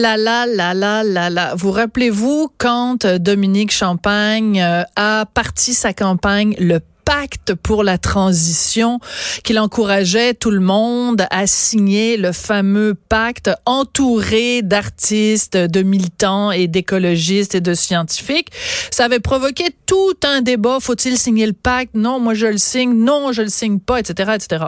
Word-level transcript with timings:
Là, 0.00 0.16
là, 0.16 0.46
là, 0.46 0.72
là, 0.72 1.02
là, 1.04 1.30
là. 1.30 1.54
Vous 1.54 1.70
rappelez-vous 1.70 2.48
quand 2.56 3.06
Dominique 3.06 3.70
Champagne 3.70 4.60
euh, 4.60 4.82
a 4.96 5.26
parti 5.26 5.74
sa 5.74 5.92
campagne 5.92 6.56
Le 6.58 6.80
pacte 7.04 7.54
pour 7.54 7.84
la 7.84 7.98
transition, 7.98 9.00
qu'il 9.44 9.58
encourageait 9.58 10.34
tout 10.34 10.50
le 10.50 10.60
monde 10.60 11.26
à 11.30 11.46
signer 11.46 12.16
le 12.16 12.32
fameux 12.32 12.94
pacte 12.94 13.50
entouré 13.66 14.62
d'artistes, 14.62 15.56
de 15.56 15.82
militants 15.82 16.50
et 16.50 16.66
d'écologistes 16.66 17.54
et 17.54 17.60
de 17.60 17.74
scientifiques. 17.74 18.48
Ça 18.90 19.04
avait 19.04 19.20
provoqué 19.20 19.66
tout 19.86 20.16
un 20.24 20.40
débat. 20.40 20.78
Faut-il 20.80 21.18
signer 21.18 21.46
le 21.46 21.52
pacte? 21.52 21.94
Non, 21.94 22.20
moi 22.20 22.34
je 22.34 22.46
le 22.46 22.58
signe. 22.58 22.94
Non, 22.94 23.32
je 23.32 23.42
le 23.42 23.48
signe 23.48 23.78
pas, 23.78 24.00
etc., 24.00 24.32
etc. 24.34 24.64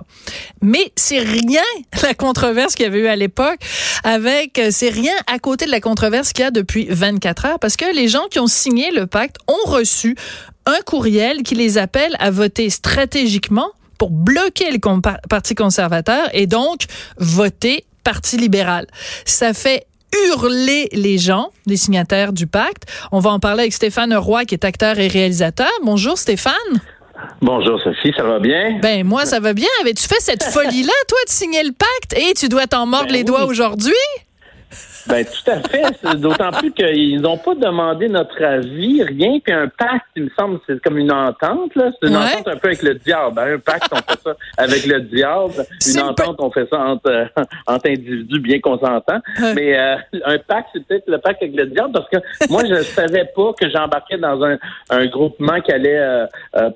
Mais 0.60 0.92
c'est 0.96 1.20
rien 1.20 1.62
la 2.02 2.14
controverse 2.14 2.74
qu'il 2.74 2.84
y 2.84 2.88
avait 2.88 3.00
eu 3.00 3.06
à 3.06 3.16
l'époque 3.16 3.58
avec, 4.04 4.60
c'est 4.70 4.90
rien 4.90 5.14
à 5.26 5.38
côté 5.38 5.66
de 5.66 5.70
la 5.70 5.80
controverse 5.80 6.32
qu'il 6.32 6.44
y 6.44 6.48
a 6.48 6.50
depuis 6.50 6.86
24 6.88 7.44
heures 7.46 7.58
parce 7.58 7.76
que 7.76 7.94
les 7.94 8.08
gens 8.08 8.26
qui 8.30 8.38
ont 8.38 8.46
signé 8.46 8.90
le 8.90 9.06
pacte 9.06 9.36
ont 9.48 9.70
reçu 9.70 10.16
un 10.66 10.80
courriel 10.84 11.42
qui 11.42 11.54
les 11.54 11.78
appelle 11.78 12.16
à 12.18 12.30
voter 12.30 12.70
stratégiquement 12.70 13.68
pour 13.98 14.10
bloquer 14.10 14.70
le 14.70 14.78
Parti 15.28 15.54
conservateur 15.54 16.28
et 16.32 16.46
donc 16.46 16.84
voter 17.18 17.84
Parti 18.04 18.36
libéral. 18.36 18.86
Ça 19.24 19.54
fait 19.54 19.86
hurler 20.26 20.88
les 20.92 21.18
gens, 21.18 21.50
les 21.66 21.76
signataires 21.76 22.32
du 22.32 22.46
pacte. 22.46 22.84
On 23.12 23.20
va 23.20 23.30
en 23.30 23.38
parler 23.38 23.62
avec 23.62 23.72
Stéphane 23.72 24.14
Roy, 24.14 24.44
qui 24.44 24.54
est 24.54 24.64
acteur 24.64 24.98
et 24.98 25.08
réalisateur. 25.08 25.70
Bonjour 25.84 26.18
Stéphane. 26.18 26.52
Bonjour 27.40 27.80
Sophie, 27.80 28.12
ça 28.16 28.24
va 28.24 28.40
bien? 28.40 28.80
Ben 28.80 29.06
moi 29.06 29.24
ça 29.26 29.38
va 29.38 29.52
bien. 29.52 29.68
Avais-tu 29.80 30.08
fait 30.08 30.20
cette 30.20 30.42
folie-là, 30.42 30.92
toi, 31.08 31.18
de 31.26 31.30
signer 31.30 31.62
le 31.62 31.72
pacte 31.72 32.20
et 32.20 32.34
tu 32.34 32.48
dois 32.48 32.66
t'en 32.66 32.86
mordre 32.86 33.06
ben 33.06 33.14
les 33.14 33.24
doigts 33.24 33.44
aujourd'hui? 33.44 33.94
Ben 35.08 35.24
tout 35.24 35.50
à 35.50 35.60
fait. 35.68 36.16
D'autant 36.18 36.50
plus 36.52 36.72
qu'ils 36.72 37.20
n'ont 37.20 37.36
pas 37.36 37.54
demandé 37.54 38.08
notre 38.08 38.42
avis, 38.42 39.02
rien. 39.02 39.38
Puis 39.42 39.52
un 39.52 39.68
pacte, 39.68 40.06
il 40.16 40.24
me 40.24 40.30
semble, 40.38 40.60
c'est 40.66 40.80
comme 40.82 40.98
une 40.98 41.10
entente. 41.10 41.74
là. 41.74 41.90
C'est 42.00 42.08
une 42.08 42.16
entente 42.16 42.46
un 42.46 42.56
peu 42.56 42.68
avec 42.68 42.82
le 42.82 42.94
diable. 42.94 43.38
Hein. 43.38 43.54
Un 43.54 43.58
pacte, 43.58 43.88
on 43.92 43.96
fait 43.96 44.20
ça 44.22 44.36
avec 44.56 44.86
le 44.86 45.00
diable. 45.00 45.66
Une 45.92 46.00
entente, 46.00 46.36
on 46.38 46.50
fait 46.50 46.68
ça 46.68 46.78
entre, 46.78 47.10
euh, 47.10 47.24
entre 47.66 47.88
individus 47.90 48.38
bien 48.38 48.60
consentants. 48.60 49.20
Mais 49.54 49.78
euh, 49.78 49.96
un 50.24 50.38
pacte, 50.38 50.68
c'est 50.72 50.86
peut-être 50.86 51.08
le 51.08 51.18
pacte 51.18 51.42
avec 51.42 51.56
le 51.56 51.66
diable 51.66 51.92
parce 51.92 52.08
que 52.08 52.18
moi, 52.48 52.62
je 52.64 52.82
savais 52.82 53.28
pas 53.34 53.52
que 53.60 53.68
j'embarquais 53.70 54.18
dans 54.18 54.42
un, 54.44 54.58
un 54.90 55.06
groupement 55.06 55.60
qui 55.60 55.72
allait 55.72 55.98
euh, 55.98 56.26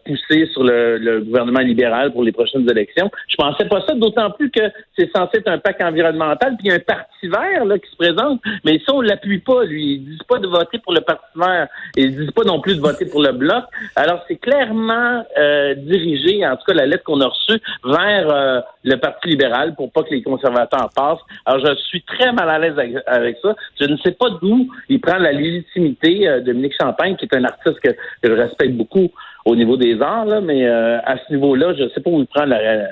pousser 0.05 0.47
sur 0.53 0.65
le, 0.65 0.99
le, 0.99 1.21
gouvernement 1.21 1.61
libéral 1.61 2.13
pour 2.13 2.25
les 2.25 2.33
prochaines 2.33 2.69
élections. 2.69 3.11
Je 3.29 3.37
pensais 3.37 3.67
pas 3.67 3.83
ça, 3.87 3.95
d'autant 3.95 4.31
plus 4.31 4.51
que 4.51 4.63
c'est 4.99 5.11
censé 5.15 5.39
être 5.39 5.49
un 5.49 5.59
pacte 5.59 5.83
environnemental. 5.83 6.57
Puis 6.57 6.67
il 6.67 6.69
y 6.69 6.73
a 6.73 6.75
un 6.75 6.81
parti 6.81 7.29
vert 7.29 7.65
là, 7.65 7.79
qui 7.79 7.91
se 7.91 7.97
présente 7.97 8.16
mais 8.65 8.81
ça, 8.87 8.95
on 8.95 9.01
l'appuie 9.01 9.39
pas, 9.39 9.65
lui. 9.65 9.95
Ils 9.95 10.05
disent 10.05 10.23
pas 10.29 10.39
de 10.39 10.47
voter 10.47 10.79
pour 10.79 10.93
le 10.93 11.01
Parti 11.01 11.27
vert. 11.37 11.69
Ils 11.97 12.17
disent 12.17 12.31
pas 12.31 12.45
non 12.45 12.61
plus 12.61 12.77
de 12.77 12.81
voter 12.81 13.07
pour 13.07 13.23
le 13.23 13.33
Bloc. 13.33 13.65
Alors, 13.95 14.23
c'est 14.29 14.37
clairement 14.37 15.25
euh, 15.39 15.75
dirigé, 15.75 16.47
en 16.47 16.57
tout 16.57 16.65
cas, 16.67 16.75
la 16.75 16.87
lettre 16.87 17.05
qu'on 17.05 17.21
a 17.21 17.27
reçue, 17.27 17.61
vers 17.85 18.31
euh, 18.31 18.61
le 18.85 18.97
Parti 18.97 19.29
libéral 19.29 19.75
pour 19.75 19.93
pas 19.93 20.03
que 20.03 20.11
les 20.11 20.23
conservateurs 20.23 20.91
passent. 20.95 21.21
Alors, 21.45 21.65
je 21.67 21.75
suis 21.85 22.03
très 22.03 22.33
mal 22.33 22.49
à 22.49 22.59
l'aise 22.59 22.79
avec, 23.07 23.37
ça. 23.43 23.55
Je 23.81 23.87
ne 23.87 23.97
sais 23.99 24.13
pas 24.13 24.31
d'où 24.41 24.69
il 24.89 25.01
prend 25.01 25.19
la 25.19 25.33
légitimité. 25.33 26.29
Euh, 26.29 26.41
Dominique 26.41 26.75
Champagne, 26.81 27.17
qui 27.17 27.25
est 27.25 27.37
un 27.37 27.45
artiste 27.45 27.81
que, 27.81 27.91
je 28.23 28.33
respecte 28.33 28.73
beaucoup 28.73 29.11
au 29.45 29.55
niveau 29.55 29.77
des 29.77 30.01
arts, 30.01 30.27
là, 30.27 30.41
mais 30.41 30.67
à 30.67 31.17
ce 31.19 31.33
niveau-là, 31.33 31.73
je 31.75 31.85
ne 31.85 31.89
sais 31.91 32.01
pas 32.01 32.11
où 32.11 32.21
il 32.21 32.27
prend 32.27 32.45
la 32.45 32.89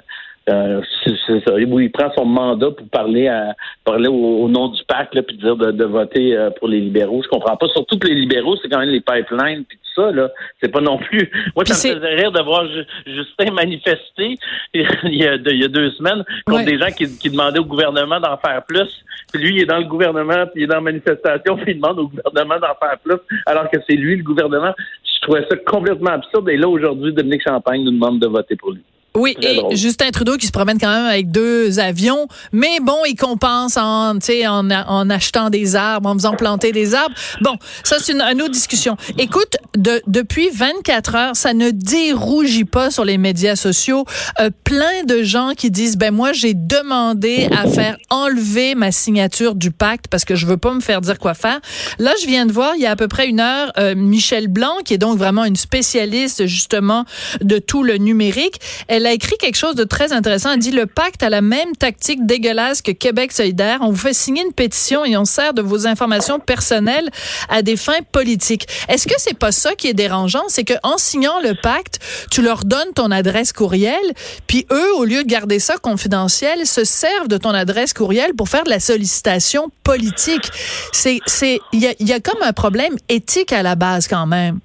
euh, 0.51 0.83
c'est 1.27 1.41
ça. 1.47 1.55
Où 1.55 1.81
il 1.81 1.91
prend 1.91 2.13
son 2.17 2.27
mandat 2.27 2.71
pour 2.71 2.87
parler 2.89 3.29
à 3.29 3.55
parler 3.85 4.09
au, 4.09 4.49
nom 4.49 4.69
du 4.69 4.83
PAC, 4.85 5.15
là, 5.15 5.23
puis 5.23 5.37
dire 5.37 5.57
de, 5.57 5.85
voter 5.85 6.37
euh, 6.37 6.51
pour 6.51 6.69
les 6.69 6.81
libéraux. 6.81 7.23
Je 7.23 7.29
comprends 7.29 7.57
pas. 7.57 7.69
Surtout 7.69 7.99
que 7.99 8.09
les 8.09 8.15
libéraux, 8.15 8.57
c'est 8.61 8.69
quand 8.69 8.81
même 8.81 8.91
les 8.91 9.01
pipelines 9.01 9.65
puis 9.65 9.79
tout 9.79 10.03
ça, 10.03 10.11
là. 10.11 10.31
C'est 10.63 10.71
pas 10.71 10.81
non 10.81 10.99
plus. 10.99 11.31
Moi, 11.57 11.65
ça 11.65 11.89
me 11.89 11.95
faisait 11.95 12.15
rire 12.15 12.33
de 12.33 12.43
voir 12.43 12.67
Justin 13.07 13.53
manifester 13.53 14.37
il 14.75 15.15
y 15.15 15.27
a, 15.27 15.37
il 15.37 15.61
y 15.61 15.65
a 15.65 15.69
deux 15.69 15.91
semaines 15.93 16.25
contre 16.47 16.65
des 16.65 16.79
gens 16.79 16.91
qui, 16.91 17.07
qui, 17.19 17.31
demandaient 17.31 17.61
au 17.61 17.65
gouvernement 17.65 18.21
d'en 18.21 18.37
faire 18.37 18.63
plus. 18.67 19.05
Puis 19.33 19.43
lui, 19.43 19.57
il 19.57 19.63
est 19.63 19.67
dans 19.67 19.79
le 19.79 19.85
gouvernement, 19.85 20.47
puis 20.47 20.61
il 20.61 20.63
est 20.65 20.67
dans 20.67 20.77
la 20.77 20.81
manifestation, 20.83 21.57
puis 21.57 21.73
il 21.73 21.81
demande 21.81 21.99
au 22.01 22.09
gouvernement 22.09 22.59
d'en 22.59 22.75
faire 22.87 22.99
plus, 23.03 23.17
alors 23.47 23.71
que 23.71 23.79
c'est 23.87 23.97
lui 23.97 24.17
le 24.17 24.23
gouvernement. 24.23 24.75
Je 25.05 25.21
trouvais 25.23 25.47
ça 25.49 25.57
complètement 25.57 26.11
absurde. 26.11 26.51
Et 26.51 26.57
là, 26.59 26.69
aujourd'hui, 26.69 27.13
Dominique 27.15 27.43
Champagne 27.43 27.83
nous 27.83 27.93
demande 27.93 28.19
de 28.21 28.27
voter 28.27 28.57
pour 28.57 28.73
lui. 28.73 28.83
Oui, 29.17 29.37
et 29.41 29.61
Justin 29.77 30.11
Trudeau 30.11 30.37
qui 30.37 30.49
se 30.49 30.51
promène 30.51 30.77
quand 30.77 30.93
même 30.93 31.07
avec 31.07 31.31
deux 31.31 31.79
avions, 31.79 32.27
mais 32.51 32.81
bon, 32.83 32.99
il 33.07 33.15
compense 33.15 33.77
en, 33.77 34.17
en, 34.17 34.71
en 34.71 35.11
achetant 35.11 35.51
des 35.51 35.77
arbres, 35.77 36.09
en 36.09 36.15
faisant 36.15 36.35
planter 36.35 36.73
des 36.73 36.97
arbres. 36.97 37.15
Bon, 37.41 37.57
ça 37.85 37.99
c'est 38.01 38.13
une, 38.13 38.43
autre 38.43 38.51
discussion. 38.51 38.97
Écoute, 39.17 39.57
de, 39.77 40.03
depuis 40.09 40.49
24 40.53 41.15
heures, 41.15 41.37
ça 41.37 41.55
ne 41.55 41.71
dérougit 41.71 42.65
pas 42.65 42.91
sur 42.91 43.05
les 43.05 43.17
médias 43.17 43.55
sociaux. 43.55 44.05
Euh, 44.41 44.51
plein 44.65 45.05
de 45.07 45.23
gens 45.23 45.53
qui 45.57 45.71
disent, 45.71 45.97
ben 45.97 46.13
moi 46.13 46.33
j'ai 46.33 46.55
demandé 46.55 47.49
à 47.57 47.69
faire 47.69 47.97
enlever 48.11 48.75
ma 48.75 48.91
signature 48.91 49.55
du 49.55 49.71
pacte 49.71 50.09
parce 50.09 50.25
que 50.25 50.35
je 50.35 50.45
veux 50.45 50.57
pas 50.57 50.75
me 50.75 50.81
faire 50.81 51.01
dire 51.01 51.21
quoi 51.21 51.35
faire. 51.35 51.61
Là, 52.01 52.13
je 52.21 52.27
viens 52.27 52.47
de 52.47 52.53
voir, 52.53 52.75
il 52.75 52.83
y 52.83 52.87
a 52.87 52.91
à 52.91 52.97
peu 52.97 53.07
près 53.07 53.29
une 53.29 53.39
heure, 53.39 53.73
euh, 53.79 53.95
Michel 53.95 54.49
Blanc, 54.49 54.79
qui 54.85 54.95
est 54.95 54.99
donc 54.99 55.19
vraiment 55.19 55.45
une 55.45 55.55
spécialiste 55.55 56.47
justement 56.47 57.05
de 57.43 57.59
tout 57.61 57.85
le 57.85 57.97
numérique, 57.97 58.61
elle 58.89 59.04
elle 59.05 59.11
a 59.11 59.13
écrit 59.13 59.37
quelque 59.37 59.57
chose 59.57 59.75
de 59.75 59.85
très 59.85 60.15
intéressant. 60.15 60.53
Elle 60.53 60.61
dit 60.61 60.71
le 60.71 60.87
pacte 60.87 61.23
a 61.23 61.29
la 61.29 61.43
même 61.43 61.77
tactique 61.77 62.25
dégueulasse 62.25 62.81
que 62.81 62.91
Québec 62.91 63.33
solidaire. 63.33 63.81
On 63.83 63.91
vous 63.91 63.99
fait 63.99 64.15
signer 64.15 64.43
une 64.43 64.55
pétition 64.55 65.05
et 65.05 65.15
on 65.19 65.27
sert 65.27 65.53
de 65.53 65.61
vos 65.61 65.87
informations 65.87 66.41
personnelles 66.41 67.11
à 67.51 67.61
des 67.61 67.77
fins 67.77 68.01
politiques. 68.13 68.67
Est-ce 68.89 69.07
que 69.07 69.15
c'est 69.19 69.37
pas 69.37 69.53
ça 69.53 69.75
qui 69.75 69.89
est 69.89 69.95
dérangeant, 69.95 70.45
c'est 70.49 70.65
que 70.65 70.73
signant 70.97 71.39
le 71.43 71.55
pacte, 71.61 71.99
tu 72.31 72.41
leur 72.41 72.65
donnes 72.65 72.93
ton 72.95 73.11
adresse 73.11 73.53
courriel, 73.53 74.01
puis 74.47 74.67
eux, 74.73 74.95
au 74.97 75.05
lieu 75.05 75.23
de 75.23 75.29
garder 75.29 75.59
ça 75.59 75.77
confidentiel, 75.77 76.67
se 76.67 76.85
servent 76.85 77.29
de 77.29 77.37
ton 77.37 77.51
adresse 77.51 77.93
courriel 77.93 78.33
pour 78.35 78.49
faire 78.49 78.65
de 78.65 78.71
la 78.71 78.81
sollicitation 78.81 79.71
politique. 79.83 80.51
C'est, 80.93 81.19
c'est, 81.27 81.61
il 81.73 81.81
y 81.81 81.89
a, 81.89 81.95
y 82.01 82.13
a 82.13 82.21
comme 82.21 82.43
un 82.43 82.53
problème 82.53 82.95
éthique 83.09 83.53
à 83.53 83.63
la 83.63 83.75
base 83.75 84.09
quand 84.09 84.27
même. 84.27 84.61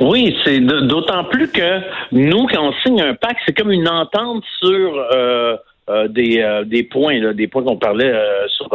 Oui, 0.00 0.36
c'est 0.44 0.60
d'autant 0.60 1.24
plus 1.24 1.50
que 1.50 1.80
nous, 2.12 2.46
quand 2.46 2.68
on 2.68 2.72
signe 2.84 3.00
un 3.00 3.14
pacte, 3.14 3.40
c'est 3.46 3.56
comme 3.56 3.72
une 3.72 3.88
entente 3.88 4.44
sur 4.58 4.98
euh, 5.14 5.56
euh, 5.88 6.08
des, 6.08 6.40
euh, 6.40 6.64
des 6.64 6.82
points, 6.82 7.18
là, 7.18 7.32
des 7.32 7.48
points 7.48 7.62
qu'on 7.62 7.78
parlait 7.78 8.12
sur 8.48 8.68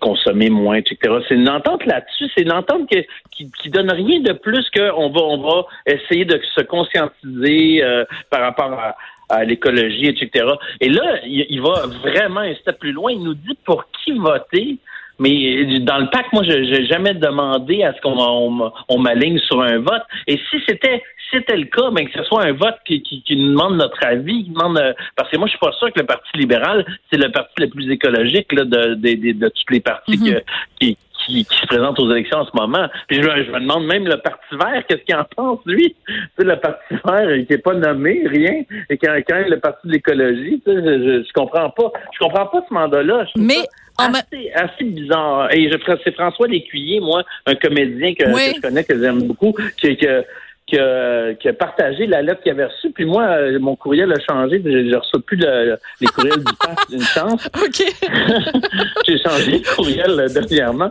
consommer 0.00 0.50
moins, 0.50 0.76
etc. 0.76 1.14
C'est 1.28 1.36
une 1.36 1.48
entente 1.48 1.86
là-dessus. 1.86 2.30
C'est 2.34 2.42
une 2.42 2.52
entente 2.52 2.88
qui, 2.88 3.50
qui, 3.62 3.70
donne 3.70 3.90
rien 3.90 4.20
de 4.20 4.32
plus 4.32 4.68
qu'on 4.70 5.10
va 5.10 5.20
on 5.20 5.38
va 5.38 5.66
essayer 5.86 6.24
de 6.24 6.40
se 6.54 6.62
conscientiser 6.62 7.82
par 8.30 8.40
rapport 8.40 8.72
à, 8.72 8.96
à 9.28 9.44
l'écologie, 9.44 10.06
etc. 10.06 10.46
Et 10.80 10.88
là, 10.88 11.20
il, 11.24 11.60
va 11.60 11.86
vraiment 12.02 12.40
un 12.40 12.54
step 12.54 12.78
plus 12.78 12.92
loin. 12.92 13.12
Il 13.12 13.22
nous 13.22 13.34
dit 13.34 13.56
pour 13.64 13.84
qui 14.04 14.12
voter. 14.12 14.78
Mais 15.18 15.80
dans 15.80 15.98
le 15.98 16.10
pacte, 16.10 16.32
moi, 16.32 16.44
je 16.44 16.52
n'ai 16.52 16.86
jamais 16.86 17.14
demandé 17.14 17.82
à 17.82 17.92
ce 17.94 18.00
qu'on 18.00 18.72
on, 18.88 18.98
m'aligne 18.98 19.38
sur 19.40 19.60
un 19.62 19.78
vote. 19.78 20.02
Et 20.26 20.38
si 20.50 20.62
c'était 20.68 21.02
c'était 21.30 21.56
le 21.56 21.66
cas, 21.66 21.90
ben, 21.90 22.08
que 22.08 22.18
ce 22.18 22.24
soit 22.24 22.44
un 22.44 22.52
vote 22.52 22.76
qui, 22.86 23.02
qui, 23.02 23.22
qui 23.22 23.36
nous 23.36 23.50
demande 23.50 23.76
notre 23.76 24.02
avis, 24.02 24.44
qui 24.44 24.50
demande 24.50 24.78
euh, 24.78 24.94
parce 25.14 25.30
que 25.30 25.36
moi, 25.36 25.46
je 25.46 25.50
suis 25.50 25.58
pas 25.58 25.72
sûr 25.72 25.92
que 25.92 26.00
le 26.00 26.06
Parti 26.06 26.30
libéral, 26.34 26.86
c'est 27.10 27.18
le 27.18 27.30
parti 27.30 27.52
le 27.58 27.68
plus 27.68 27.90
écologique 27.90 28.50
là, 28.52 28.64
de, 28.64 28.94
de, 28.94 29.14
de, 29.14 29.32
de 29.32 29.48
tous 29.48 29.72
les 29.72 29.80
partis 29.80 30.16
mm-hmm. 30.16 30.42
qui, 30.80 30.96
qui, 31.28 31.46
se 31.50 31.66
présente 31.66 31.98
aux 32.00 32.10
élections 32.10 32.38
en 32.38 32.46
ce 32.46 32.50
moment. 32.54 32.88
Puis 33.06 33.22
je, 33.22 33.28
me 33.28 33.60
demande 33.60 33.86
même 33.86 34.06
le 34.06 34.16
Parti 34.16 34.56
vert, 34.56 34.82
qu'est-ce 34.88 35.02
qu'il 35.02 35.14
en 35.14 35.24
pense, 35.36 35.60
lui? 35.66 35.94
Tu 36.38 36.44
le 36.44 36.56
Parti 36.56 36.94
vert, 37.04 37.36
il 37.36 37.46
n'est 37.48 37.58
pas 37.58 37.74
nommé, 37.74 38.22
rien, 38.26 38.62
et 38.90 38.98
quand, 38.98 39.14
quand 39.28 39.42
le 39.48 39.58
Parti 39.60 39.86
de 39.86 39.92
l'écologie, 39.92 40.62
tu 40.64 40.72
sais, 40.72 40.82
je, 40.82 41.24
je, 41.26 41.32
comprends 41.32 41.70
pas. 41.70 41.92
Je 42.12 42.18
comprends 42.18 42.46
pas 42.46 42.64
ce 42.68 42.74
mandat-là. 42.74 43.26
Mais 43.36 43.64
assez, 43.98 44.50
assez 44.54 44.84
bizarre. 44.84 45.52
Et 45.52 45.70
je 45.70 45.76
c'est 46.04 46.14
François 46.14 46.46
Lécuyer, 46.46 47.00
moi, 47.00 47.22
un 47.46 47.54
comédien 47.54 48.14
que, 48.14 48.24
je 48.26 48.60
connais, 48.60 48.84
que 48.84 48.98
j'aime 48.98 49.22
beaucoup, 49.24 49.54
qui, 49.76 49.96
que 49.96 50.24
qui 50.68 50.78
a, 50.78 51.34
qui 51.34 51.48
a, 51.48 51.52
partagé 51.54 52.06
la 52.06 52.20
lettre 52.20 52.42
qu'il 52.42 52.52
avait 52.52 52.66
reçue. 52.66 52.90
Puis 52.90 53.06
moi, 53.06 53.24
euh, 53.24 53.58
mon 53.58 53.74
courriel 53.74 54.12
a 54.12 54.20
changé. 54.20 54.60
Je 54.62 54.68
ne 54.68 54.96
reçois 54.96 55.20
plus 55.24 55.38
les 55.38 56.06
courriels 56.08 56.38
du 56.38 56.44
PAC. 56.44 56.78
Une 56.92 57.02
chance. 57.02 57.48
OK. 57.56 57.82
J'ai 59.06 59.18
changé 59.18 59.60
de 59.60 59.74
courriel 59.74 60.10
euh, 60.10 60.28
dernièrement. 60.28 60.90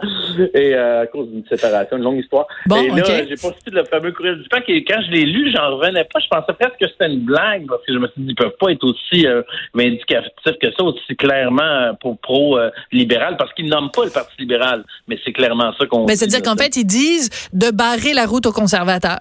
et 0.53 0.74
euh, 0.74 1.03
à 1.03 1.07
cause 1.07 1.29
d'une 1.29 1.45
séparation, 1.45 1.97
une 1.97 2.03
longue 2.03 2.19
histoire. 2.19 2.47
Bon, 2.65 2.81
et 2.81 2.88
là, 2.88 3.03
ok. 3.03 3.25
j'ai 3.29 3.35
pas 3.35 3.53
cité 3.57 3.71
le 3.71 3.83
fameux 3.85 4.12
courriel 4.12 4.41
du 4.41 4.50
PAC 4.50 4.63
et 4.69 4.83
quand 4.83 5.00
je 5.06 5.12
l'ai 5.12 5.25
lu, 5.25 5.51
j'en 5.56 5.77
revenais 5.77 6.06
pas. 6.06 6.19
Je 6.19 6.27
pensais 6.27 6.53
presque 6.59 6.79
que 6.79 6.88
c'était 6.88 7.12
une 7.12 7.19
blague 7.19 7.68
parce 7.68 7.85
que 7.85 7.94
je 7.94 8.00
me 8.00 8.07
suis 8.07 8.21
dit, 8.21 8.29
ils 8.31 8.35
peuvent 8.35 8.57
pas 8.59 8.71
être 8.71 8.83
aussi 8.83 9.27
euh, 9.27 9.44
vindicatifs 9.75 10.31
que 10.59 10.71
ça, 10.71 10.83
aussi 10.83 11.15
clairement 11.15 11.94
pour 12.01 12.18
pro-libéral 12.18 13.38
parce 13.38 13.53
qu'ils 13.53 13.68
nomment 13.68 13.91
pas 13.91 14.06
le 14.06 14.12
Parti 14.12 14.33
libéral, 14.39 14.83
mais 15.07 15.19
c'est 15.24 15.33
clairement 15.33 15.71
ça 15.77 15.85
qu'on 15.85 16.06
Mais 16.06 16.15
c'est-à-dire 16.15 16.41
qu'en 16.41 16.56
fait, 16.56 16.75
ils 16.77 16.85
disent 16.85 17.29
de 17.53 17.69
barrer 17.69 18.13
la 18.13 18.25
route 18.25 18.47
aux 18.47 18.51
conservateurs. 18.51 19.19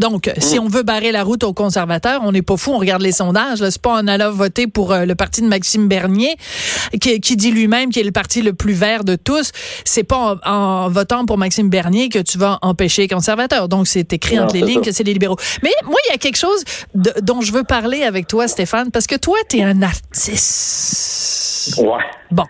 Donc, 0.00 0.30
si 0.38 0.58
Mm. 0.58 0.62
on 0.62 0.68
veut 0.68 0.82
barrer 0.82 1.12
la 1.12 1.22
route 1.22 1.44
aux 1.44 1.52
conservateurs, 1.52 2.22
on 2.24 2.32
n'est 2.32 2.42
pas 2.42 2.56
fou, 2.56 2.72
on 2.72 2.78
regarde 2.78 3.02
les 3.02 3.12
sondages. 3.12 3.58
C'est 3.58 3.80
pas 3.80 3.92
en 3.92 4.06
allant 4.08 4.30
voter 4.32 4.66
pour 4.66 4.92
euh, 4.92 5.04
le 5.04 5.14
parti 5.14 5.42
de 5.42 5.46
Maxime 5.46 5.86
Bernier, 5.88 6.36
qui, 7.00 7.20
qui 7.20 7.36
dit 7.36 7.50
lui-même 7.52 7.90
qu'il 7.90 8.02
est 8.02 8.04
le 8.06 8.10
parti 8.12 8.42
le 8.42 8.52
plus 8.54 8.72
vert 8.72 9.04
de 9.04 9.14
tous. 9.16 9.52
C'est 9.84 10.02
pas 10.04 10.36
en, 10.44 10.50
en 10.50 10.88
votant 10.88 11.26
pour 11.26 11.38
Maxime 11.38 11.68
Bernier 11.70 12.08
que 12.08 12.18
tu 12.18 12.38
vas 12.38 12.58
empêcher 12.62 13.02
les 13.02 13.08
conservateurs. 13.08 13.68
Donc, 13.68 13.86
c'est 13.86 14.12
écrit 14.12 14.36
Non, 14.36 14.44
entre 14.44 14.54
les 14.54 14.62
lignes 14.62 14.82
ça. 14.82 14.90
que 14.90 14.92
c'est 14.96 15.04
les 15.04 15.12
libéraux. 15.12 15.36
Mais 15.62 15.70
moi, 15.84 15.96
il 16.08 16.12
y 16.12 16.14
a 16.14 16.18
quelque 16.18 16.38
chose 16.38 16.64
de- 16.94 17.14
dont 17.22 17.40
je 17.42 17.52
veux 17.52 17.64
parler 17.64 18.02
avec 18.02 18.26
toi, 18.26 18.48
Stéphane, 18.48 18.90
parce 18.90 19.06
que 19.06 19.16
toi, 19.16 19.36
tu 19.48 19.58
es 19.58 19.62
un 19.62 19.82
artiste. 19.82 21.74
Ouais. 21.78 22.04
Bon. 22.30 22.44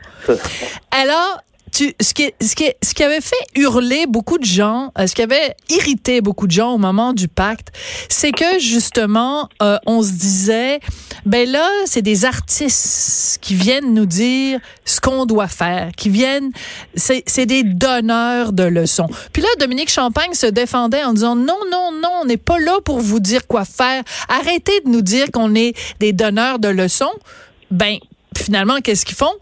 Alors, 0.92 1.42
tu, 1.72 1.94
ce, 2.00 2.14
qui, 2.14 2.32
ce, 2.40 2.54
qui, 2.54 2.70
ce 2.82 2.94
qui 2.94 3.02
avait 3.02 3.20
fait 3.20 3.36
hurler 3.56 4.06
beaucoup 4.06 4.38
de 4.38 4.44
gens, 4.44 4.92
euh, 4.98 5.06
ce 5.06 5.14
qui 5.14 5.22
avait 5.22 5.54
irrité 5.68 6.20
beaucoup 6.20 6.46
de 6.46 6.52
gens 6.52 6.72
au 6.72 6.78
moment 6.78 7.12
du 7.12 7.28
pacte, 7.28 7.68
c'est 8.08 8.32
que 8.32 8.58
justement, 8.58 9.48
euh, 9.62 9.78
on 9.86 10.02
se 10.02 10.12
disait, 10.12 10.80
ben 11.26 11.48
là, 11.48 11.68
c'est 11.86 12.02
des 12.02 12.24
artistes 12.24 13.38
qui 13.40 13.54
viennent 13.54 13.94
nous 13.94 14.06
dire 14.06 14.60
ce 14.84 15.00
qu'on 15.00 15.26
doit 15.26 15.48
faire, 15.48 15.90
qui 15.96 16.08
viennent, 16.08 16.50
c'est 16.94 17.22
c'est 17.26 17.46
des 17.46 17.62
donneurs 17.62 18.52
de 18.52 18.64
leçons. 18.64 19.08
Puis 19.32 19.42
là, 19.42 19.48
Dominique 19.58 19.90
Champagne 19.90 20.34
se 20.34 20.46
défendait 20.46 21.04
en 21.04 21.12
disant, 21.12 21.36
non, 21.36 21.58
non, 21.70 21.92
non, 21.92 22.10
on 22.22 22.24
n'est 22.24 22.36
pas 22.36 22.58
là 22.58 22.78
pour 22.84 23.00
vous 23.00 23.20
dire 23.20 23.46
quoi 23.46 23.64
faire. 23.64 24.02
Arrêtez 24.28 24.80
de 24.84 24.88
nous 24.90 25.02
dire 25.02 25.30
qu'on 25.32 25.54
est 25.54 25.74
des 25.98 26.12
donneurs 26.12 26.58
de 26.58 26.68
leçons. 26.68 27.12
Ben, 27.70 27.98
finalement, 28.36 28.80
qu'est-ce 28.80 29.04
qu'ils 29.04 29.16
font? 29.16 29.34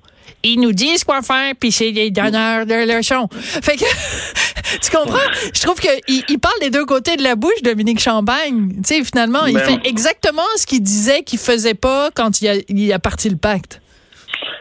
Ils 0.44 0.60
nous 0.60 0.72
disent 0.72 1.02
quoi 1.04 1.20
faire, 1.22 1.52
puis 1.58 1.72
c'est 1.72 1.90
des 1.92 2.10
donneurs 2.10 2.64
de 2.64 2.96
leçons. 2.96 3.28
Fait 3.32 3.76
que, 3.76 3.84
tu 4.80 4.90
comprends? 4.96 5.18
Je 5.52 5.60
trouve 5.60 5.80
qu'il 5.80 6.22
il 6.28 6.38
parle 6.38 6.58
des 6.60 6.70
deux 6.70 6.84
côtés 6.84 7.16
de 7.16 7.22
la 7.22 7.34
bouche, 7.34 7.60
Dominique 7.62 7.98
Champagne. 8.00 8.68
Tu 8.76 8.80
sais, 8.84 9.04
finalement, 9.04 9.46
il 9.46 9.54
Ben, 9.54 9.60
fait 9.64 9.80
exactement 9.88 10.42
ce 10.56 10.64
qu'il 10.66 10.82
disait 10.82 11.22
qu'il 11.22 11.38
faisait 11.40 11.74
pas 11.74 12.10
quand 12.14 12.40
il 12.40 12.48
a, 12.48 12.54
il 12.68 12.92
a 12.92 12.98
parti 13.00 13.28
le 13.28 13.36
pacte. 13.36 13.80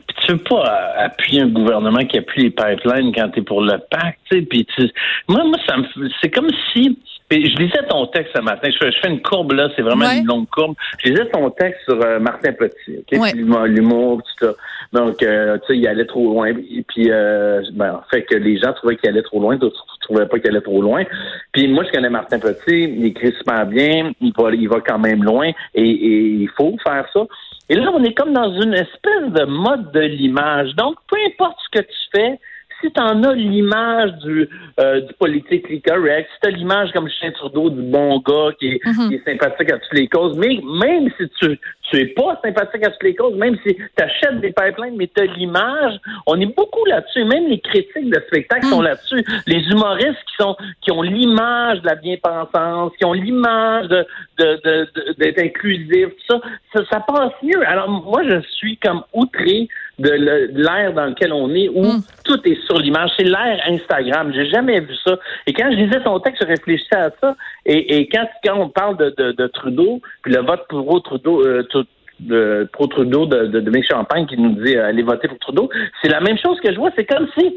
Puis 0.08 0.18
tu 0.26 0.32
veux 0.32 0.38
pas 0.40 0.64
appuyer 0.98 1.42
un 1.42 1.48
gouvernement 1.50 2.04
qui 2.06 2.18
appuie 2.18 2.44
les 2.44 2.50
pipelines 2.50 3.14
quand 3.14 3.30
tu 3.30 3.40
es 3.40 3.44
pour 3.44 3.62
le 3.62 3.78
pacte, 3.92 4.20
tu 4.32 4.40
sais. 4.40 4.42
Puis 4.46 4.66
tu- 4.76 4.90
moi, 5.30 5.44
moi, 5.46 5.58
ça 5.68 5.78
me, 5.78 6.10
c'est 6.22 6.32
comme 6.32 6.50
si. 6.74 6.98
Je 7.32 7.58
lisais 7.58 7.84
ton 7.90 8.08
texte 8.08 8.34
ce 8.36 8.42
matin. 8.42 8.70
Je 8.72 8.78
fais, 8.78 8.92
je 8.92 8.98
fais 9.02 9.10
une 9.10 9.22
courbe 9.22 9.52
là, 9.54 9.70
c'est 9.76 9.82
vraiment 9.82 10.06
Ouais. 10.06 10.20
une 10.20 10.26
longue 10.28 10.48
courbe. 10.50 10.76
Je 11.04 11.10
lisais 11.10 11.26
ton 11.30 11.50
texte 11.52 11.82
sur 11.88 12.02
euh, 12.04 12.20
Martin 12.20 12.54
Petit, 12.54 12.98
ok, 13.00 13.20
Ouais. 13.20 13.32
L'humour, 13.68 14.22
tout 14.24 14.46
ça. 14.46 14.54
Donc, 14.94 15.22
euh, 15.22 15.58
tu 15.60 15.74
sais, 15.74 15.78
il 15.78 15.88
allait 15.88 16.06
trop 16.06 16.26
loin. 16.26 16.48
Et 16.50 16.84
puis, 16.88 17.12
euh, 17.12 17.62
ben, 17.74 17.96
en 17.96 18.04
fait, 18.10 18.24
que 18.24 18.36
les 18.36 18.58
gens 18.58 18.72
trouvaient 18.74 18.96
qu'il 18.96 19.10
allait 19.10 19.22
trop 19.24 19.40
loin, 19.42 19.58
d'autres 19.58 19.86
trouvaient 20.02 20.26
pas 20.26 20.40
qu'il 20.40 20.50
allait 20.50 20.62
trop 20.62 20.82
loin. 20.82 21.04
Puis 21.52 21.68
moi, 21.68 21.84
je 21.86 21.92
connais 21.92 22.10
Martin 22.10 22.40
Petit, 22.40 22.84
il 22.98 23.06
écrit 23.08 23.34
super 23.38 23.66
bien, 23.66 24.14
il 24.22 24.32
va, 24.38 24.52
il 24.54 24.70
va 24.70 24.80
quand 24.80 25.00
même 25.00 25.22
loin, 25.22 25.50
et, 25.76 25.82
et 25.90 26.20
il 26.44 26.50
faut 26.56 26.78
faire 26.82 27.06
ça. 27.14 27.22
Et 27.68 27.76
là, 27.76 27.92
on 27.94 28.02
est 28.06 28.14
comme 28.14 28.32
dans 28.32 28.50
une 28.62 28.74
espèce 28.74 29.32
de 29.32 29.44
mode 29.44 29.92
de 29.92 30.00
l'image. 30.00 30.74
Donc, 30.78 30.96
peu 31.10 31.18
importe 31.28 31.58
ce 31.66 31.80
que 31.80 31.84
tu 31.86 31.98
fais, 32.16 32.40
si 32.82 32.92
tu 32.92 33.02
en 33.02 33.24
as 33.24 33.34
l'image 33.34 34.12
du, 34.24 34.48
euh, 34.80 35.02
du 35.02 35.14
politically 35.16 35.82
correct, 35.82 36.30
si 36.34 36.40
tu 36.42 36.48
as 36.48 36.52
l'image 36.52 36.92
comme 36.94 37.08
Justin 37.08 37.32
Trudeau 37.32 37.70
du 37.70 37.82
bon 37.82 38.20
gars 38.20 38.50
qui 38.60 38.68
est, 38.74 38.80
qui 39.10 39.16
est 39.16 39.24
sympathique 39.26 39.72
à 39.72 39.80
toutes 39.80 39.94
les 39.94 40.08
causes, 40.08 40.38
mais 40.38 40.60
même 40.80 41.10
si 41.18 41.28
tu 41.40 41.60
tu 41.90 41.96
es 42.02 42.08
pas 42.08 42.38
sympathique 42.44 42.86
à 42.86 42.90
toutes 42.92 43.04
les 43.04 43.16
causes, 43.16 43.36
même 43.36 43.56
si 43.66 43.74
tu 43.74 44.04
achètes 44.04 44.42
des 44.42 44.52
pipelines, 44.52 44.98
mais 44.98 45.08
tu 45.08 45.22
as 45.24 45.26
l'image, 45.26 45.94
on 46.26 46.38
est 46.42 46.54
beaucoup 46.54 46.84
là-dessus. 46.86 47.24
Même 47.24 47.48
les 47.48 47.60
critiques 47.62 48.10
de 48.10 48.22
spectacle 48.28 48.66
sont 48.66 48.82
là-dessus. 48.82 49.24
Les 49.48 49.62
humoristes 49.72 50.20
qui 50.28 50.36
sont 50.44 50.56
qui 50.82 50.92
ont 50.92 51.02
l'image 51.02 51.82
de 51.82 51.88
la 51.88 51.96
bien-pensance, 51.96 52.92
qui 52.98 53.06
ont 53.06 53.14
l'image 53.14 53.88
de 53.88 54.06
de- 54.38 54.60
de- 54.66 54.88
de- 54.96 55.14
d'être 55.18 55.40
inclusif, 55.42 56.10
tout 56.28 56.36
ça, 56.36 56.42
ça, 56.74 56.82
ça 56.92 57.00
passe 57.08 57.32
mieux. 57.42 57.66
Alors 57.66 57.90
moi, 57.90 58.22
je 58.28 58.42
suis 58.42 58.76
comme 58.78 59.04
outré 59.14 59.70
de 60.00 60.12
l'ère 60.54 60.94
dans 60.94 61.06
lequel 61.08 61.34
on 61.34 61.54
est 61.56 61.70
où 61.70 61.84
tout 62.24 62.40
est 62.46 62.62
sur 62.66 62.78
l'image. 62.78 63.10
C'est 63.18 63.24
l'ère 63.24 63.60
Instagram. 63.68 64.32
J'ai 64.34 64.48
jamais 64.50 64.80
vu 64.80 64.94
ça. 65.06 65.18
Et 65.48 65.54
quand 65.54 65.72
je 65.72 65.78
lisais 65.78 66.02
ton 66.04 66.20
texte, 66.20 66.44
je 66.44 66.48
réfléchissais 66.48 66.96
à 66.96 67.12
ça. 67.20 67.36
Et, 67.66 67.98
et 67.98 68.08
quand, 68.08 68.28
quand 68.44 68.60
on 68.60 68.70
parle 68.70 68.98
de, 68.98 69.14
de, 69.18 69.32
de 69.32 69.48
Trudeau, 69.48 70.02
puis 70.22 70.34
le 70.34 70.42
vote 70.42 70.66
pour 70.70 71.02
Trudeau, 71.04 71.46
euh, 71.46 71.64
tout- 71.64 71.86
de 72.20 72.68
pro 72.74 72.88
Trudeau 72.88 73.28
de, 73.28 73.46
de 73.46 73.82
Champagne 73.84 74.26
qui 74.26 74.38
nous 74.38 74.56
dit 74.64 74.76
euh, 74.76 74.88
allez 74.88 75.04
voter 75.04 75.28
pour 75.28 75.38
Trudeau, 75.38 75.70
c'est 76.02 76.08
la 76.10 76.20
même 76.20 76.38
chose 76.40 76.60
que 76.62 76.72
je 76.74 76.78
vois. 76.78 76.90
C'est 76.96 77.06
comme 77.06 77.28
si 77.38 77.56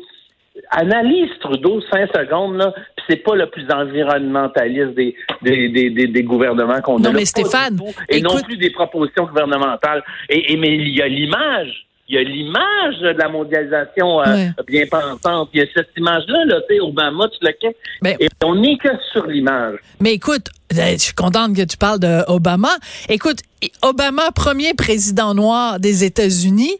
analyse 0.70 1.30
Trudeau 1.40 1.80
cinq 1.90 2.10
secondes 2.14 2.56
là, 2.58 2.72
puis 2.94 3.06
c'est 3.08 3.22
pas 3.24 3.36
le 3.36 3.46
plus 3.46 3.64
environnementaliste 3.72 4.94
des 4.94 5.14
des, 5.40 5.68
des, 5.70 5.88
des, 5.90 6.06
des 6.08 6.22
gouvernements 6.22 6.80
qu'on 6.82 6.98
a. 7.02 7.08
Non, 7.08 7.12
mais 7.14 7.24
Stéphane, 7.24 7.78
et 8.10 8.20
non 8.20 8.36
plus 8.42 8.58
des 8.58 8.68
propositions 8.70 9.24
gouvernementales. 9.24 10.02
Et, 10.28 10.52
et 10.52 10.56
mais 10.58 10.74
il 10.74 10.94
y 10.94 11.00
a 11.00 11.08
l'image. 11.08 11.86
Il 12.10 12.14
y 12.14 12.18
a 12.18 12.22
l'image 12.24 12.98
de 13.00 13.10
la 13.10 13.28
mondialisation 13.28 14.20
euh, 14.20 14.24
Ouais. 14.34 14.48
bien 14.66 14.84
pensante. 14.90 15.48
Il 15.54 15.60
y 15.60 15.62
a 15.62 15.66
cette 15.72 15.90
image-là, 15.96 16.44
là, 16.46 16.60
tu 16.68 16.74
sais, 16.74 16.80
Obama, 16.80 17.28
tu 17.28 17.38
le. 17.44 17.76
Ben- 18.02 18.16
Et 18.18 18.28
on 18.44 18.56
n'est 18.56 18.76
que 18.78 18.88
sur 19.12 19.26
l'image. 19.28 19.78
Mais 20.00 20.14
écoute, 20.14 20.48
je 20.70 20.96
suis 20.98 21.14
contente 21.14 21.54
que 21.54 21.62
tu 21.62 21.76
parles 21.76 21.98
de 21.98 22.24
Obama. 22.28 22.70
Écoute, 23.08 23.40
Obama, 23.82 24.30
premier 24.32 24.72
président 24.72 25.34
noir 25.34 25.80
des 25.80 26.04
États-Unis, 26.04 26.76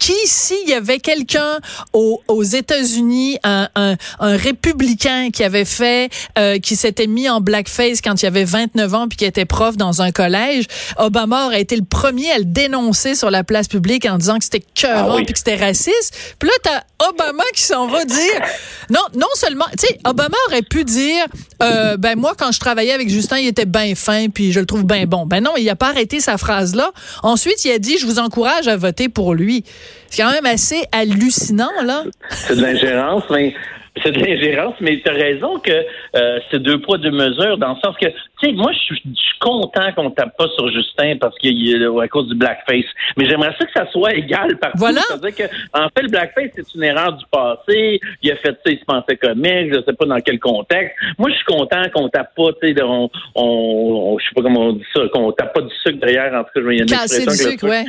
qui, 0.00 0.14
s'il 0.24 0.66
y 0.66 0.72
avait 0.72 0.98
quelqu'un 0.98 1.58
aux, 1.92 2.22
aux 2.26 2.42
États-Unis, 2.42 3.38
un, 3.44 3.68
un, 3.74 3.96
un 4.18 4.36
républicain 4.36 5.30
qui 5.30 5.44
avait 5.44 5.66
fait, 5.66 6.10
euh, 6.38 6.58
qui 6.58 6.76
s'était 6.76 7.06
mis 7.06 7.28
en 7.28 7.40
blackface 7.40 8.00
quand 8.00 8.22
il 8.22 8.26
avait 8.26 8.44
29 8.44 8.94
ans 8.94 9.08
puis 9.08 9.18
qui 9.18 9.24
était 9.26 9.44
prof 9.44 9.76
dans 9.76 10.00
un 10.00 10.10
collège, 10.10 10.64
Obama 10.96 11.46
aurait 11.46 11.60
été 11.60 11.76
le 11.76 11.84
premier 11.84 12.30
à 12.32 12.38
le 12.38 12.44
dénoncer 12.44 13.14
sur 13.14 13.30
la 13.30 13.44
place 13.44 13.68
publique 13.68 14.06
en 14.06 14.16
disant 14.16 14.38
que 14.38 14.44
c'était 14.44 14.64
cœurant 14.74 15.10
Ah 15.12 15.16
oui. 15.16 15.24
puis 15.24 15.34
que 15.34 15.38
c'était 15.38 15.56
raciste. 15.56 16.34
Puis 16.38 16.48
là, 16.48 16.54
t'as 16.62 17.08
Obama 17.08 17.44
qui 17.54 17.62
s'en 17.62 17.88
va 17.88 18.04
dire, 18.04 18.40
non, 18.88 19.00
non 19.14 19.26
seulement, 19.34 19.66
tu 19.78 19.86
sais, 19.86 19.98
Obama 20.04 20.36
aurait 20.48 20.62
pu 20.62 20.84
dire, 20.84 21.26
euh, 21.62 21.96
ben 21.96 22.16
moi, 22.18 22.34
quand 22.38 22.52
je 22.52 22.60
travaillais 22.60 22.92
avec 22.92 23.10
Justin, 23.10 23.31
il 23.36 23.46
était 23.46 23.66
bien 23.66 23.94
fin 23.94 24.28
puis 24.28 24.52
je 24.52 24.60
le 24.60 24.66
trouve 24.66 24.84
bien 24.84 25.04
bon. 25.06 25.26
Ben 25.26 25.42
non, 25.42 25.52
il 25.56 25.68
a 25.68 25.76
pas 25.76 25.88
arrêté 25.88 26.20
sa 26.20 26.38
phrase-là. 26.38 26.90
Ensuite, 27.22 27.64
il 27.64 27.72
a 27.72 27.78
dit, 27.78 27.98
je 27.98 28.06
vous 28.06 28.18
encourage 28.18 28.68
à 28.68 28.76
voter 28.76 29.08
pour 29.08 29.34
lui. 29.34 29.64
C'est 30.08 30.22
quand 30.22 30.30
même 30.30 30.46
assez 30.46 30.82
hallucinant, 30.92 31.70
là. 31.84 32.04
C'est 32.30 32.56
de 32.56 32.62
l'ingérence, 32.62 33.24
mais 33.30 33.54
c'est 34.02 34.12
de 34.12 34.18
l'ingérence, 34.24 34.74
mais 34.80 35.00
tu 35.00 35.08
as 35.10 35.14
raison 35.14 35.58
que 35.58 35.70
euh, 36.16 36.40
c'est 36.50 36.62
deux 36.62 36.80
poids, 36.80 36.96
deux 36.98 37.10
mesures, 37.10 37.58
dans 37.58 37.74
le 37.74 37.80
sens 37.84 37.94
que, 38.00 38.06
tu 38.06 38.14
sais, 38.42 38.52
moi, 38.52 38.72
je 38.72 38.78
suis 38.78 39.02
je 39.04 39.20
suis 39.20 39.38
content 39.38 39.92
qu'on 39.94 40.10
tape 40.10 40.36
pas 40.38 40.46
sur 40.56 40.70
Justin 40.70 41.16
parce 41.20 41.36
qu'il 41.38 41.84
à 42.02 42.08
cause 42.08 42.28
du 42.28 42.34
blackface. 42.34 42.84
Mais 43.16 43.26
j'aimerais 43.28 43.54
ça 43.58 43.66
que 43.66 43.72
ça 43.74 43.86
soit 43.90 44.14
égal 44.14 44.56
partout. 44.58 44.78
Voilà. 44.78 45.00
C'est-à-dire 45.08 45.34
que, 45.36 45.78
en 45.78 45.88
fait, 45.94 46.02
le 46.02 46.08
blackface, 46.08 46.50
c'est 46.54 46.74
une 46.74 46.84
erreur 46.84 47.12
du 47.12 47.24
passé. 47.30 48.00
Il 48.22 48.32
a 48.32 48.36
fait 48.36 48.50
ça, 48.64 48.70
il 48.70 48.78
se 48.78 48.84
pensait 48.84 49.16
comique, 49.16 49.74
je 49.74 49.82
sais 49.84 49.92
pas 49.92 50.06
dans 50.06 50.20
quel 50.20 50.38
contexte. 50.38 50.94
Moi, 51.18 51.30
je 51.30 51.34
suis 51.36 51.44
content 51.44 51.82
qu'on 51.94 52.08
tape 52.08 52.34
pas, 52.34 52.52
tu 52.62 52.68
sais, 52.74 52.82
on, 52.82 53.10
on, 53.34 53.42
on- 53.44 54.18
je 54.18 54.24
sais 54.24 54.34
pas 54.34 54.42
comment 54.42 54.60
on 54.68 54.72
dit 54.72 54.84
ça, 54.94 55.00
qu'on 55.12 55.32
tape 55.32 55.52
pas 55.54 55.60
du 55.62 55.74
sucre 55.84 55.98
derrière. 55.98 56.32
En 56.34 56.44
tout 56.44 56.50
cas, 56.54 56.60
il 56.70 56.76
y 56.76 56.80
a 56.80 56.82
une 56.84 56.88
expression 56.92 57.30
du 57.32 57.36
sucre, 57.50 57.68
ouais. 57.68 57.84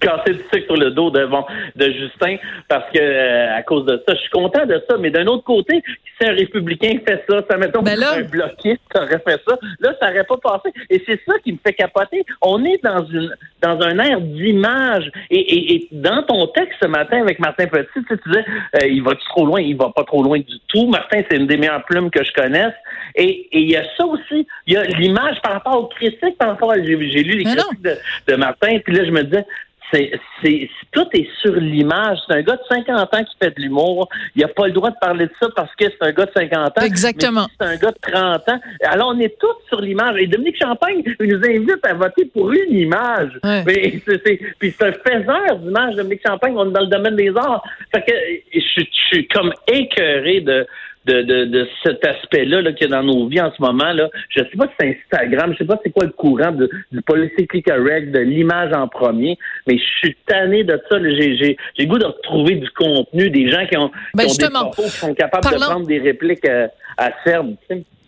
Casser 0.00 0.32
du 0.32 0.42
sucre 0.52 0.66
sur 0.66 0.76
le 0.76 0.90
dos 0.90 1.10
de, 1.10 1.24
bon, 1.26 1.44
de 1.76 1.84
Justin 1.92 2.36
parce 2.68 2.90
que 2.92 2.98
euh, 3.00 3.56
à 3.56 3.62
cause 3.62 3.84
de 3.86 4.02
ça, 4.06 4.14
je 4.14 4.20
suis 4.20 4.30
content 4.30 4.66
de 4.66 4.82
ça. 4.88 4.96
Mais 4.98 5.10
d'un 5.10 5.26
autre 5.26 5.44
côté, 5.44 5.82
si 6.20 6.28
un 6.28 6.32
républicain 6.32 6.98
fait 7.06 7.22
ça, 7.28 7.42
ça 7.48 7.56
mettons 7.56 7.82
Ben 7.82 7.98
là- 7.98 8.14
un 8.16 8.22
bloquiste 8.22 8.80
aurait 8.94 9.22
fait 9.26 9.40
ça, 9.46 9.58
là, 9.80 9.94
ça 10.00 10.10
n'aurait 10.10 10.24
pas 10.24 10.36
passé. 10.38 10.72
Et 10.88 11.02
c'est 11.06 11.20
ça 11.26 11.34
qui 11.44 11.52
me 11.52 11.58
fait 11.64 11.74
capoter. 11.74 12.24
On 12.42 12.64
est 12.64 12.82
dans 12.82 13.04
une 13.06 13.34
dans 13.62 13.80
un 13.82 13.98
air 13.98 14.20
d'image. 14.20 15.10
Et, 15.30 15.38
et, 15.38 15.74
et 15.74 15.88
dans 15.92 16.22
ton 16.22 16.46
texte 16.48 16.78
ce 16.82 16.86
matin 16.88 17.20
avec 17.20 17.38
Martin 17.38 17.66
Petit, 17.66 17.88
tu, 17.94 18.02
sais, 18.08 18.18
tu 18.22 18.28
disais 18.30 18.44
euh, 18.76 18.86
il 18.88 19.02
va 19.02 19.12
trop 19.28 19.46
loin, 19.46 19.60
il 19.60 19.76
va 19.76 19.90
pas 19.94 20.04
trop 20.04 20.22
loin 20.22 20.38
du 20.38 20.58
tout. 20.68 20.86
Martin, 20.88 21.20
c'est 21.30 21.36
une 21.36 21.46
des 21.46 21.56
meilleures 21.56 21.84
plumes 21.84 22.10
que 22.10 22.24
je 22.24 22.32
connaisse. 22.32 22.74
Et 23.14 23.48
et 23.52 23.60
il 23.60 23.70
y 23.70 23.76
a 23.76 23.82
ça 23.96 24.06
aussi. 24.06 24.46
Il 24.66 24.74
y 24.74 24.76
a 24.76 24.84
l'image 24.84 25.40
par 25.42 25.52
rapport 25.52 25.76
aux 25.82 25.86
critiques, 25.86 26.38
par 26.38 26.48
rapport 26.48 26.72
à 26.72 26.76
j'ai 26.76 26.96
lu 26.96 27.38
les 27.38 27.44
critiques 27.44 27.82
de, 27.82 27.94
de 28.28 28.36
Martin, 28.36 28.78
puis 28.84 28.94
là, 28.94 29.04
je 29.04 29.10
me 29.10 29.22
disais 29.22 29.44
c'est, 29.92 30.12
c'est, 30.42 30.68
tout 30.92 31.06
est 31.12 31.28
sur 31.40 31.52
l'image. 31.52 32.18
C'est 32.28 32.36
un 32.36 32.42
gars 32.42 32.56
de 32.56 32.62
50 32.68 33.14
ans 33.14 33.24
qui 33.24 33.36
fait 33.42 33.56
de 33.56 33.62
l'humour. 33.62 34.08
Il 34.34 34.44
a 34.44 34.48
pas 34.48 34.66
le 34.66 34.72
droit 34.72 34.90
de 34.90 34.96
parler 35.00 35.26
de 35.26 35.32
ça 35.40 35.48
parce 35.54 35.74
que 35.74 35.86
c'est 35.86 36.02
un 36.02 36.12
gars 36.12 36.26
de 36.26 36.32
50 36.34 36.78
ans. 36.78 36.82
Exactement. 36.82 37.46
C'est 37.60 37.66
un 37.66 37.76
gars 37.76 37.90
de 37.90 38.12
30 38.12 38.48
ans. 38.48 38.60
Alors, 38.84 39.12
on 39.14 39.18
est 39.18 39.38
tous 39.38 39.56
sur 39.68 39.80
l'image. 39.80 40.16
Et 40.18 40.26
Dominique 40.26 40.58
Champagne 40.60 41.02
il 41.20 41.26
nous 41.26 41.44
invite 41.44 41.84
à 41.84 41.94
voter 41.94 42.24
pour 42.26 42.52
une 42.52 42.74
image. 42.74 43.38
Mais 43.44 44.00
c'est, 44.06 44.40
puis 44.58 44.74
c'est 44.78 44.86
un 44.86 44.92
faiseur 44.92 45.58
d'image, 45.58 45.96
Dominique 45.96 46.22
Champagne. 46.26 46.54
On 46.56 46.68
est 46.68 46.72
dans 46.72 46.80
le 46.80 46.86
domaine 46.86 47.16
des 47.16 47.32
arts. 47.36 47.62
Fait 47.94 48.02
que 48.02 48.12
je, 48.54 48.60
je 48.80 49.16
suis 49.16 49.28
comme 49.28 49.52
écœuré 49.66 50.40
de, 50.40 50.66
de, 51.06 51.22
de, 51.22 51.44
de 51.46 51.68
cet 51.82 52.04
aspect-là 52.04 52.62
-là, 52.62 52.74
qu'il 52.74 52.90
y 52.90 52.92
a 52.92 52.96
dans 52.96 53.02
nos 53.02 53.26
vies 53.26 53.40
en 53.40 53.52
ce 53.52 53.62
moment. 53.62 53.92
Là. 53.92 54.08
Je 54.28 54.40
ne 54.40 54.44
sais 54.46 54.56
pas 54.56 54.66
si 54.66 54.72
c'est 54.80 54.98
Instagram, 54.98 55.52
je 55.52 55.58
sais 55.58 55.64
pas 55.64 55.78
c'est 55.82 55.90
quoi 55.90 56.04
le 56.04 56.12
courant 56.12 56.52
de, 56.52 56.68
du 56.92 57.00
politically 57.02 57.62
correct, 57.62 58.12
de 58.12 58.20
l'image 58.20 58.72
en 58.72 58.86
premier, 58.88 59.38
mais 59.66 59.78
je 59.78 59.84
suis 59.98 60.16
tanné 60.26 60.64
de 60.64 60.80
ça. 60.90 60.98
J'ai 61.00 61.56
le 61.78 61.84
goût 61.86 61.98
de 61.98 62.06
retrouver 62.06 62.56
du 62.56 62.70
contenu, 62.70 63.30
des 63.30 63.50
gens 63.50 63.66
qui 63.66 63.76
ont, 63.76 63.90
ben 64.14 64.26
qui 64.26 64.44
ont 64.44 64.46
des 64.46 64.52
propos, 64.52 64.82
qui 64.82 64.90
sont 64.90 65.14
capables 65.14 65.50
de 65.50 65.60
prendre 65.60 65.86
des 65.86 65.98
répliques 65.98 66.46
à, 66.48 66.70
à 66.98 67.10
ferme. 67.24 67.56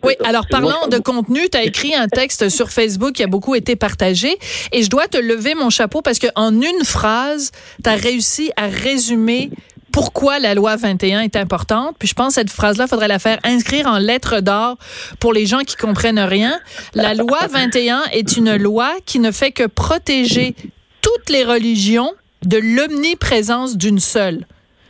Oui, 0.03 0.13
alors 0.25 0.47
parlant 0.47 0.87
de 0.87 0.97
contenu, 0.97 1.49
tu 1.49 1.57
as 1.57 1.63
écrit 1.71 1.95
un 1.95 2.07
texte 2.07 2.49
sur 2.49 2.69
Facebook 2.69 3.13
qui 3.13 3.23
a 3.23 3.27
beaucoup 3.27 3.55
été 3.55 3.75
partagé 3.75 4.37
et 4.71 4.83
je 4.83 4.89
dois 4.89 5.07
te 5.07 5.17
lever 5.17 5.55
mon 5.55 5.69
chapeau 5.69 6.01
parce 6.01 6.19
que 6.19 6.27
en 6.35 6.53
une 6.53 6.83
phrase, 6.83 7.51
tu 7.83 7.89
as 7.89 7.95
réussi 7.95 8.51
à 8.57 8.67
résumer 8.67 9.49
pourquoi 9.93 10.39
la 10.39 10.55
loi 10.55 10.75
21 10.75 11.21
est 11.21 11.35
importante. 11.37 11.95
Puis 11.99 12.09
je 12.09 12.15
pense 12.15 12.29
que 12.29 12.33
cette 12.33 12.49
phrase-là, 12.49 12.87
faudrait 12.87 13.07
la 13.07 13.19
faire 13.19 13.39
inscrire 13.45 13.87
en 13.87 13.99
lettres 13.99 14.41
d'or 14.41 14.77
pour 15.19 15.31
les 15.31 15.45
gens 15.45 15.59
qui 15.59 15.77
comprennent 15.77 16.19
rien. 16.19 16.59
La 16.95 17.13
loi 17.13 17.47
21 17.47 18.03
est 18.11 18.35
une 18.35 18.57
loi 18.57 18.91
qui 19.05 19.19
ne 19.19 19.31
fait 19.31 19.51
que 19.51 19.67
protéger 19.67 20.55
toutes 21.01 21.29
les 21.29 21.43
religions 21.43 22.11
de 22.41 22.57
l'omniprésence 22.57 23.77
d'une 23.77 23.99
seule. 23.99 24.45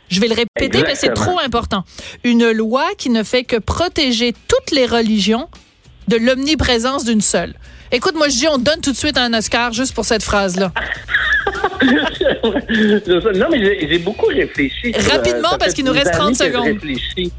Je 0.08 0.20
vais 0.20 0.28
le 0.28 0.34
répéter, 0.34 0.82
mais 0.82 0.94
c'est 0.94 1.12
trop 1.12 1.38
important. 1.38 1.84
Une 2.24 2.50
loi 2.50 2.86
qui 2.96 3.10
ne 3.10 3.22
fait 3.22 3.44
que 3.44 3.56
protéger 3.56 4.34
toutes 4.48 4.70
les 4.70 4.86
religions 4.86 5.48
de 6.08 6.16
l'omniprésence 6.16 7.04
d'une 7.04 7.20
seule. 7.20 7.54
Écoute, 7.94 8.16
moi 8.16 8.28
je 8.28 8.34
dis 8.34 8.48
on 8.48 8.58
donne 8.58 8.80
tout 8.80 8.90
de 8.90 8.96
suite 8.96 9.16
un 9.16 9.32
Oscar 9.34 9.72
juste 9.72 9.94
pour 9.94 10.04
cette 10.04 10.24
phrase-là. 10.24 10.72
non, 13.34 13.46
mais 13.50 13.88
j'ai 13.88 13.98
beaucoup 13.98 14.26
réfléchi. 14.26 14.92
Rapidement, 15.12 15.56
parce 15.58 15.74
qu'il 15.74 15.84
nous 15.84 15.92
reste 15.92 16.12
30 16.12 16.34
secondes. 16.34 16.76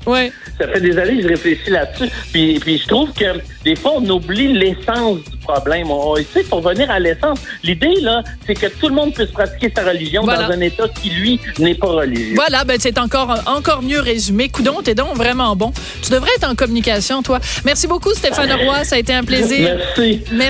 Ouais. 0.05 0.31
Ça 0.57 0.67
fait 0.67 0.79
des 0.79 0.97
années 0.97 1.17
que 1.17 1.23
je 1.23 1.27
réfléchis 1.27 1.69
là-dessus. 1.69 2.09
Puis, 2.31 2.59
puis 2.59 2.77
je 2.77 2.87
trouve 2.87 3.11
que 3.11 3.25
des 3.63 3.75
fois, 3.75 3.93
on 3.97 4.09
oublie 4.09 4.53
l'essence 4.53 5.17
du 5.23 5.37
problème. 5.37 5.89
On, 5.89 6.15
tu 6.15 6.23
sais, 6.33 6.43
pour 6.43 6.61
venir 6.61 6.89
à 6.91 6.99
l'essence, 6.99 7.39
l'idée, 7.63 7.95
là, 8.01 8.23
c'est 8.45 8.53
que 8.53 8.67
tout 8.67 8.87
le 8.87 8.95
monde 8.95 9.13
puisse 9.13 9.31
pratiquer 9.31 9.71
sa 9.75 9.83
religion 9.83 10.23
dans 10.23 10.33
un 10.33 10.61
État 10.61 10.87
qui, 11.01 11.09
lui, 11.09 11.39
n'est 11.59 11.75
pas 11.75 11.87
religieux. 11.87 12.35
Voilà, 12.35 12.63
ben, 12.63 12.77
c'est 12.79 12.97
encore, 12.99 13.35
encore 13.47 13.81
mieux 13.81 13.99
résumé. 13.99 14.49
Coudon, 14.49 14.81
t'es 14.83 14.95
donc 14.95 15.15
vraiment 15.15 15.55
bon. 15.55 15.73
Tu 16.01 16.11
devrais 16.11 16.29
être 16.37 16.47
en 16.47 16.55
communication, 16.55 17.23
toi. 17.23 17.39
Merci 17.65 17.87
beaucoup, 17.87 18.13
Stéphane 18.13 18.53
Roy. 18.63 18.83
Ça 18.83 18.95
a 18.95 18.99
été 18.99 19.13
un 19.13 19.23
plaisir. 19.23 19.77
Merci. 19.77 20.21
Merci. 20.31 20.44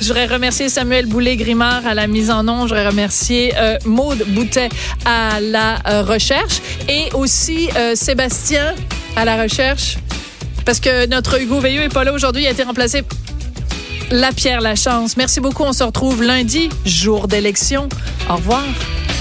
Je 0.00 0.06
voudrais 0.06 0.26
remercier 0.26 0.68
Samuel 0.68 1.06
Boulay-Grimard 1.06 1.86
à 1.86 1.94
la 1.94 2.06
mise 2.06 2.30
en 2.30 2.42
nom. 2.42 2.66
Je 2.66 2.74
voudrais 2.74 2.88
remercier 2.88 3.52
euh, 3.56 3.76
Maude 3.84 4.24
Boutet 4.28 4.68
à 5.04 5.40
la 5.40 5.78
euh, 5.86 6.02
recherche 6.02 6.60
et 6.88 7.12
aussi 7.14 7.68
euh, 7.76 7.94
Sébastien 7.94 8.74
à 9.16 9.24
la 9.24 9.42
recherche. 9.42 9.98
Parce 10.64 10.80
que 10.80 11.06
notre 11.06 11.40
Hugo 11.40 11.60
Veilleux 11.60 11.82
n'est 11.82 11.88
pas 11.88 12.04
là 12.04 12.12
aujourd'hui, 12.12 12.42
il 12.44 12.46
a 12.46 12.50
été 12.50 12.62
remplacé 12.62 13.02
la 14.10 14.32
Pierre 14.32 14.60
Lachance. 14.60 15.16
Merci 15.16 15.40
beaucoup. 15.40 15.64
On 15.64 15.72
se 15.72 15.84
retrouve 15.84 16.22
lundi, 16.22 16.68
jour 16.84 17.28
d'élection. 17.28 17.88
Au 18.28 18.36
revoir. 18.36 18.64